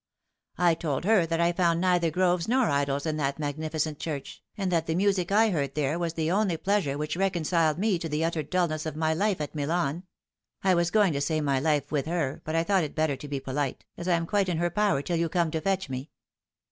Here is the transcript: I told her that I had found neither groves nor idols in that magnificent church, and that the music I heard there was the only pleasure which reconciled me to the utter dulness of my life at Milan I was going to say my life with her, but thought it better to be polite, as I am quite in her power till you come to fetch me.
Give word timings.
I 0.57 0.73
told 0.73 1.05
her 1.05 1.27
that 1.27 1.39
I 1.39 1.45
had 1.45 1.57
found 1.57 1.79
neither 1.79 2.09
groves 2.09 2.47
nor 2.47 2.71
idols 2.71 3.05
in 3.05 3.17
that 3.17 3.37
magnificent 3.37 3.99
church, 3.99 4.41
and 4.57 4.71
that 4.71 4.87
the 4.87 4.95
music 4.95 5.31
I 5.31 5.51
heard 5.51 5.75
there 5.75 5.99
was 5.99 6.13
the 6.15 6.31
only 6.31 6.57
pleasure 6.57 6.97
which 6.97 7.15
reconciled 7.15 7.77
me 7.77 7.99
to 7.99 8.09
the 8.09 8.25
utter 8.25 8.41
dulness 8.41 8.87
of 8.87 8.95
my 8.95 9.13
life 9.13 9.39
at 9.39 9.53
Milan 9.53 10.01
I 10.63 10.73
was 10.73 10.89
going 10.89 11.13
to 11.13 11.21
say 11.21 11.39
my 11.39 11.59
life 11.59 11.91
with 11.91 12.07
her, 12.07 12.41
but 12.43 12.65
thought 12.65 12.83
it 12.83 12.95
better 12.95 13.15
to 13.15 13.27
be 13.27 13.39
polite, 13.39 13.85
as 13.95 14.07
I 14.07 14.15
am 14.15 14.25
quite 14.25 14.49
in 14.49 14.57
her 14.57 14.71
power 14.71 15.03
till 15.03 15.17
you 15.17 15.29
come 15.29 15.51
to 15.51 15.61
fetch 15.61 15.87
me. 15.87 16.09